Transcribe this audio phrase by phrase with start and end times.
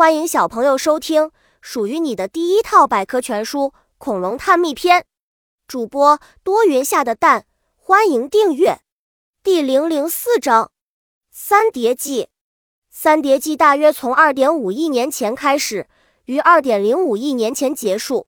[0.00, 1.30] 欢迎小朋友收听
[1.60, 3.64] 属于你的第一套百科全书
[3.98, 5.00] 《恐龙探秘篇》。
[5.68, 7.44] 主播多云下的蛋，
[7.76, 8.80] 欢迎订阅。
[9.42, 10.70] 第零零四章：
[11.30, 12.30] 三叠纪。
[12.88, 15.86] 三叠纪大约从二点五亿年前开始，
[16.24, 18.26] 于二点零五亿年前结束。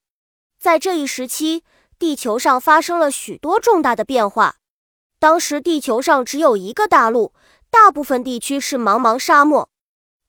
[0.59, 1.65] 在这一时期，
[1.99, 4.57] 地球上发生了许多重大的变化。
[5.19, 7.33] 当时地球上只有一个大陆，
[7.71, 9.71] 大部分地区是茫茫沙漠。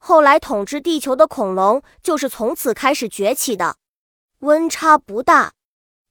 [0.05, 3.77] 后来统治地球的恐龙就是从此开始崛起的。
[4.39, 5.53] 温差不大。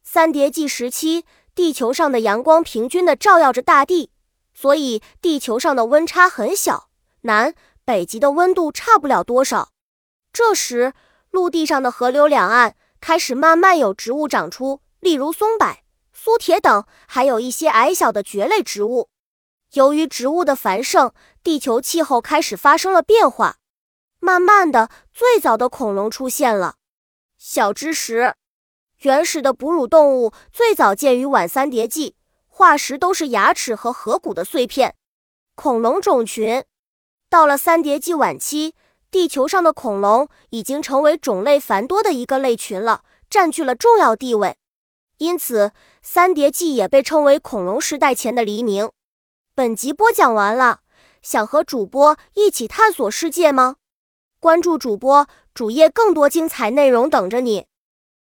[0.03, 4.11] 三叠纪时期，地球上的阳光平均的照耀着大地，
[4.55, 6.89] 所以地球上的温差很小，
[7.21, 9.69] 南北极的温度差不了多少。
[10.33, 10.95] 这时，
[11.31, 15.77] 陆地上的河流两岸开始慢慢有植物长出，例如松柏、
[16.15, 19.11] 苏铁等，还有一些矮小的蕨类植物。
[19.75, 21.13] 由于植物的繁盛，
[21.43, 23.59] 地球气候开始发生了变化。
[24.25, 26.77] 慢慢的，最早的恐龙出现了。
[27.37, 28.37] 小知识：
[29.01, 32.15] 原始的哺乳动物最早见于晚三叠纪，
[32.47, 34.95] 化石都是牙齿和颌骨的碎片。
[35.57, 36.65] 恐龙种群
[37.29, 38.77] 到了三叠纪晚期，
[39.11, 44.57] 地球上的恐龙已经成为种类繁多的一个类群了，占据了重要地位。
[45.19, 48.89] 因此，三叠纪也被称为恐龙时代前的黎明。
[49.57, 50.83] 本集播讲完了，
[51.23, 53.79] 想和主播一起探索世界吗？
[54.43, 57.67] 关注主播主页，更多精彩内容等着你。